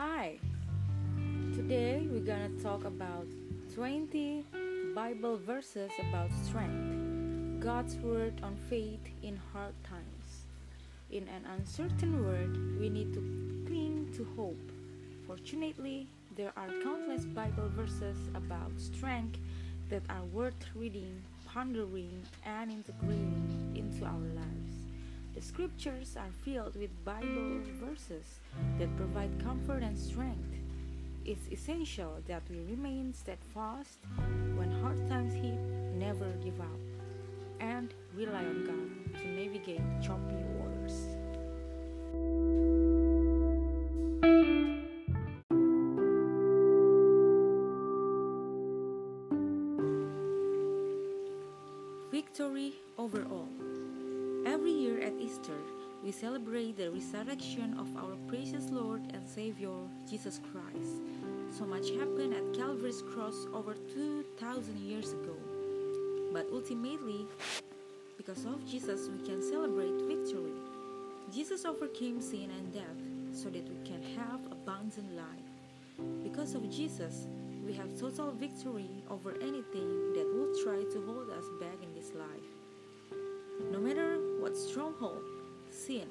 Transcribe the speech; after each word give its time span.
Hi, 0.00 0.38
today 1.54 2.06
we're 2.10 2.24
gonna 2.24 2.48
talk 2.62 2.86
about 2.86 3.26
20 3.74 4.46
Bible 4.94 5.36
verses 5.36 5.90
about 6.08 6.30
strength, 6.42 7.60
God's 7.62 7.96
word 7.96 8.32
on 8.42 8.56
faith 8.70 9.04
in 9.22 9.38
hard 9.52 9.74
times. 9.84 10.46
In 11.10 11.28
an 11.28 11.44
uncertain 11.54 12.24
world, 12.24 12.80
we 12.80 12.88
need 12.88 13.12
to 13.12 13.20
cling 13.66 14.10
to 14.16 14.24
hope. 14.36 14.72
Fortunately, 15.26 16.06
there 16.34 16.54
are 16.56 16.68
countless 16.82 17.26
Bible 17.26 17.68
verses 17.68 18.16
about 18.34 18.72
strength 18.78 19.38
that 19.90 20.02
are 20.08 20.24
worth 20.32 20.64
reading, 20.74 21.20
pondering, 21.44 22.22
and 22.46 22.70
integrating 22.70 23.70
the 25.40 25.46
scriptures 25.46 26.18
are 26.18 26.30
filled 26.44 26.76
with 26.76 26.90
Bible 27.02 27.62
verses 27.80 28.40
that 28.78 28.94
provide 28.98 29.42
comfort 29.42 29.82
and 29.82 29.98
strength. 29.98 30.52
It's 31.24 31.48
essential 31.50 32.18
that 32.28 32.42
we 32.50 32.58
remain 32.68 33.14
steadfast 33.14 34.00
when 34.54 34.70
hard 34.82 35.08
times 35.08 35.32
hit, 35.32 35.58
never 35.96 36.30
give 36.44 36.60
up, 36.60 36.78
and 37.58 37.94
rely 38.14 38.44
on 38.44 38.66
God 38.66 39.22
to 39.22 39.28
navigate 39.28 39.80
choppy 40.02 40.36
waters. 40.58 41.06
Victory 52.12 52.74
over 52.98 53.24
all. 53.30 53.69
Every 54.50 54.72
year 54.72 55.00
at 55.00 55.12
Easter, 55.20 55.60
we 56.02 56.10
celebrate 56.10 56.76
the 56.76 56.90
resurrection 56.90 57.78
of 57.78 57.86
our 57.96 58.16
precious 58.26 58.68
Lord 58.68 59.00
and 59.14 59.24
Savior, 59.24 59.78
Jesus 60.10 60.40
Christ. 60.50 61.02
So 61.56 61.64
much 61.64 61.90
happened 61.90 62.34
at 62.34 62.58
Calvary's 62.58 63.00
cross 63.14 63.46
over 63.54 63.74
2,000 63.94 64.76
years 64.80 65.12
ago. 65.12 65.36
But 66.32 66.48
ultimately, 66.52 67.28
because 68.16 68.44
of 68.44 68.66
Jesus, 68.66 69.08
we 69.08 69.24
can 69.24 69.40
celebrate 69.40 69.94
victory. 70.08 70.58
Jesus 71.32 71.64
overcame 71.64 72.20
sin 72.20 72.50
and 72.50 72.72
death 72.72 73.00
so 73.32 73.50
that 73.50 73.68
we 73.68 73.88
can 73.88 74.02
have 74.18 74.40
abundant 74.50 75.14
life. 75.14 76.24
Because 76.24 76.56
of 76.56 76.68
Jesus, 76.68 77.28
we 77.64 77.72
have 77.74 77.96
total 78.00 78.32
victory 78.32 78.90
over 79.10 79.30
anything 79.40 80.12
that 80.14 80.26
would 80.34 80.58
try 80.64 80.82
to 80.92 81.06
hold 81.06 81.30
us 81.30 81.44
back 81.60 81.78
in 81.84 81.94
this 81.94 82.10
life. 82.16 82.59
Stronghold, 84.70 85.24
sin, 85.72 86.06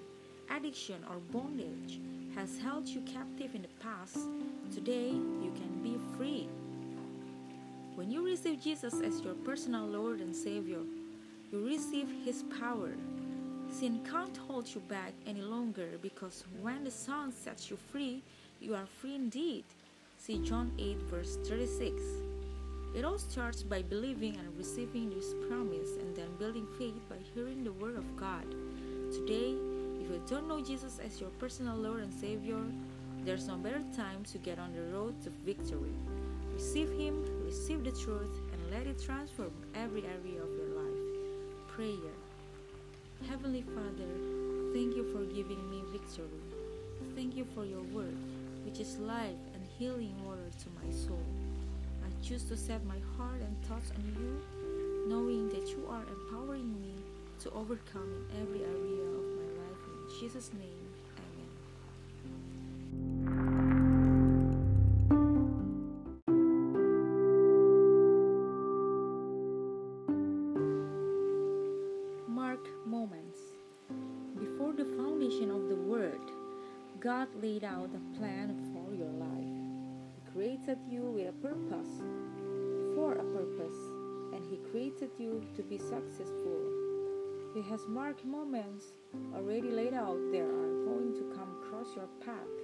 addiction, 0.50 1.02
or 1.10 1.20
bondage 1.32 2.02
has 2.36 2.60
held 2.60 2.90
you 2.90 3.00
captive 3.02 3.56
in 3.56 3.62
the 3.62 3.70
past, 3.80 4.20
today 4.70 5.12
you 5.12 5.54
can 5.56 5.80
be 5.82 5.98
free. 6.18 6.50
When 7.96 8.12
you 8.12 8.26
receive 8.26 8.62
Jesus 8.62 8.96
as 9.00 9.22
your 9.22 9.36
personal 9.36 9.86
Lord 9.86 10.20
and 10.20 10.36
Savior, 10.36 10.82
you 11.54 11.66
receive 11.66 12.10
His 12.26 12.44
power. 12.60 12.92
Sin 13.72 14.06
can't 14.12 14.36
hold 14.36 14.68
you 14.76 14.82
back 14.90 15.14
any 15.26 15.42
longer 15.42 15.92
because 16.02 16.44
when 16.62 16.84
the 16.84 16.92
Son 16.92 17.32
sets 17.32 17.70
you 17.70 17.78
free, 17.78 18.22
you 18.60 18.76
are 18.76 18.88
free 19.00 19.16
indeed. 19.16 19.64
See 20.18 20.38
John 20.40 20.74
8, 20.78 20.98
verse 21.04 21.38
36. 21.46 21.94
It 22.96 23.06
all 23.06 23.20
starts 23.20 23.62
by 23.62 23.84
believing 23.84 24.36
and 24.38 24.58
receiving 24.58 25.10
this 25.10 25.36
promise 25.48 25.92
and 26.00 26.16
then 26.16 26.28
building 26.40 26.68
faith 26.78 27.00
by 27.08 27.18
hearing 27.36 27.64
the 27.64 27.72
Word 27.74 27.96
of 27.96 28.16
God. 28.16 28.46
Today, 29.12 29.56
if 30.02 30.10
you 30.10 30.22
don't 30.28 30.48
know 30.48 30.60
Jesus 30.60 31.00
as 31.04 31.22
your 31.22 31.30
personal 31.38 31.76
Lord 31.78 32.02
and 32.02 32.14
Savior, 32.14 32.60
there's 33.24 33.48
no 33.48 33.58
better 33.58 33.84
time 33.96 34.24
to 34.32 34.38
get 34.40 34.58
on 34.58 34.74
the 34.74 34.82
road 34.92 35.22
to 35.24 35.30
victory. 35.30 35.94
Receive 36.54 36.90
Him, 36.92 37.24
receive 37.46 37.84
the 37.84 37.92
truth, 37.92 38.42
and 38.52 38.72
let 38.72 38.88
it 38.88 39.02
transform 39.02 39.52
every 39.76 40.04
area 40.04 40.42
of 40.42 40.50
your 40.58 40.70
life. 40.76 41.00
Prayer 41.68 42.14
Heavenly 43.28 43.62
Father, 43.62 44.10
thank 44.74 44.96
you 44.96 45.06
for 45.12 45.26
giving 45.26 45.70
me 45.70 45.84
victory. 45.92 46.42
Thank 47.16 47.36
you 47.36 47.46
for 47.54 47.66
your 47.66 47.84
word, 47.94 48.18
which 48.66 48.80
is 48.80 48.98
life 48.98 49.38
and 49.54 49.64
healing 49.78 50.16
water 50.26 50.50
to 50.64 50.70
my 50.82 50.92
soul. 50.92 51.22
Choose 52.22 52.44
to 52.44 52.58
set 52.58 52.86
my 52.86 53.00
heart 53.18 53.42
and 53.42 53.66
thoughts 53.66 53.92
on 53.96 54.04
you, 54.20 54.42
knowing 55.08 55.50
that 55.50 55.70
you 55.70 55.88
are 55.90 56.04
empowering 56.04 56.80
me 56.80 56.94
to 57.40 57.50
overcome 57.52 58.12
in 58.32 58.42
every 58.42 58.62
area 58.64 59.04
of 59.04 59.26
my 59.36 59.48
life. 59.62 59.82
In 59.88 60.20
Jesus' 60.20 60.52
name, 60.54 60.94
Amen. 61.18 61.50
Mark 72.28 72.68
moments. 72.86 73.40
Before 74.40 74.74
the 74.74 74.86
foundation 74.98 75.50
of 75.52 75.68
the 75.70 75.76
world, 75.76 76.32
God 77.00 77.28
laid 77.42 77.64
out 77.64 77.90
a 77.96 78.18
plan 78.18 78.56
for 78.74 78.94
your 78.94 79.12
life. 79.14 79.29
Created 80.40 80.78
you 80.90 81.02
with 81.02 81.28
a 81.28 81.34
purpose, 81.34 82.02
for 82.96 83.12
a 83.12 83.24
purpose, 83.36 83.78
and 84.34 84.42
He 84.50 84.56
created 84.72 85.10
you 85.18 85.46
to 85.54 85.62
be 85.62 85.78
successful. 85.78 86.62
He 87.54 87.62
has 87.64 87.86
marked 87.90 88.24
moments 88.24 88.86
already 89.36 89.70
laid 89.70 89.94
out 89.94 90.18
that 90.32 90.40
are 90.40 90.86
going 90.86 91.14
to 91.16 91.36
come 91.36 91.58
across 91.62 91.94
your 91.94 92.08
path. 92.26 92.56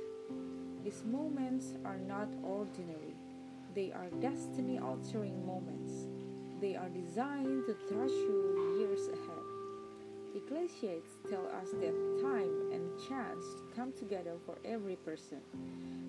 These 0.86 1.03
moments 1.03 1.74
are 1.84 1.97
not 1.97 2.30
ordinary, 2.44 3.18
they 3.75 3.92
are 3.92 4.09
destiny 4.22 4.80
altering 4.80 5.46
moments. 5.46 6.07
They 6.62 6.78
are 6.78 6.88
designed 6.88 7.66
to 7.66 7.75
thrust 7.90 8.13
you 8.13 8.78
years 8.80 9.09
ahead. 9.09 9.44
Ecclesiastes 10.35 11.18
tell 11.29 11.47
us 11.47 11.72
that 11.79 11.96
time 12.22 12.72
and 12.73 12.91
chance 13.07 13.46
come 13.73 13.94
together 13.94 14.35
for 14.46 14.57
every 14.66 14.97
person. 14.97 15.40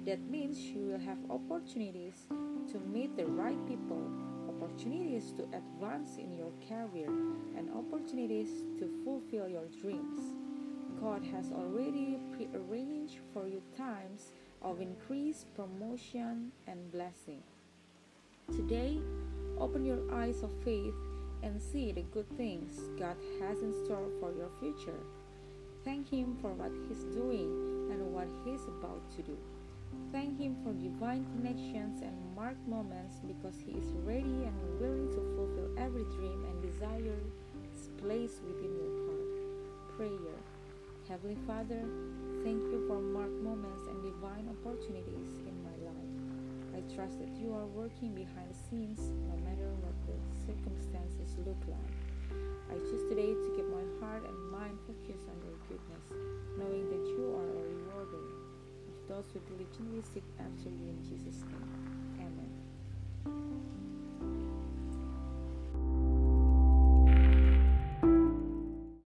That 0.04 0.20
means 0.28 0.58
you 0.58 0.86
will 0.86 0.98
have 0.98 1.18
opportunities 1.30 2.26
to 2.72 2.80
meet 2.80 3.16
the 3.16 3.26
right 3.26 3.58
people, 3.68 4.02
opportunities 4.48 5.32
to 5.34 5.44
advance 5.44 6.16
in 6.16 6.32
your 6.32 6.50
career, 6.68 7.08
and 7.56 7.70
opportunities 7.70 8.64
to 8.80 8.90
fulfill 9.04 9.48
your 9.48 9.66
dreams. 9.80 10.34
God 11.00 11.24
has 11.26 11.52
already 11.52 12.18
prearranged 12.32 13.18
for 13.32 13.46
you 13.46 13.62
times 13.76 14.32
of 14.60 14.80
increase, 14.80 15.44
promotion, 15.54 16.50
and 16.66 16.90
blessing. 16.90 17.42
Today, 18.50 18.98
open 19.58 19.84
your 19.84 20.12
eyes 20.12 20.42
of 20.42 20.50
faith 20.64 20.94
and 21.46 21.62
see 21.62 21.92
the 21.92 22.02
good 22.12 22.28
things 22.36 22.90
God 22.98 23.16
has 23.40 23.62
in 23.62 23.72
store 23.84 24.08
for 24.18 24.32
your 24.34 24.50
future. 24.58 24.98
Thank 25.84 26.10
Him 26.10 26.36
for 26.42 26.52
what 26.52 26.72
He's 26.88 27.04
doing 27.14 27.88
and 27.92 28.12
what 28.12 28.26
He's 28.44 28.64
about 28.66 29.00
to 29.16 29.22
do. 29.22 29.38
Thank 30.10 30.40
Him 30.40 30.56
for 30.64 30.72
divine 30.72 31.24
connections 31.36 32.02
and 32.02 32.34
marked 32.34 32.66
moments 32.66 33.20
because 33.24 33.54
He 33.64 33.78
is 33.78 33.94
ready 34.02 34.42
and 34.42 34.80
willing 34.80 35.08
to 35.10 35.22
fulfill 35.38 35.70
every 35.78 36.04
dream 36.18 36.44
and 36.50 36.60
desire 36.60 37.14
placed 38.02 38.42
within 38.42 38.74
your 38.76 38.92
heart. 39.06 39.96
Prayer. 39.96 40.38
Heavenly 41.08 41.38
Father, 41.46 41.82
thank 42.42 42.60
you 42.74 42.84
for 42.88 43.00
marked 43.00 43.35
trust 47.06 47.20
that 47.20 47.40
you 47.40 47.54
are 47.54 47.66
working 47.66 48.14
behind 48.14 48.50
the 48.50 48.58
scenes 48.68 48.98
no 49.30 49.36
matter 49.44 49.70
what 49.78 49.94
the 50.06 50.18
circumstances 50.42 51.36
look 51.46 51.60
like. 51.68 51.94
I 52.70 52.74
choose 52.78 53.06
today 53.08 53.30
to 53.30 53.48
keep 53.54 53.66
my 53.70 53.86
heart 54.00 54.26
and 54.26 54.50
mind 54.50 54.78
focused 54.86 55.28
on 55.28 55.38
your 55.46 55.54
goodness, 55.68 56.06
knowing 56.58 56.90
that 56.90 57.06
you 57.06 57.30
are 57.38 57.46
a 57.46 57.62
rewarder 57.62 58.26
of 58.90 59.08
those 59.08 59.26
who 59.32 59.38
diligently 59.46 60.02
seek 60.02 60.24
after 60.40 60.68
you 60.68 60.88
in 60.88 60.98
Jesus' 61.06 61.44
name. 61.46 62.26
Amen. 62.26 63.75